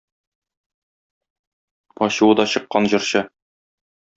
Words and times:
Ачуы 2.07 2.33
да 2.41 2.49
чыккан 2.55 2.91
җырчы. 2.95 3.25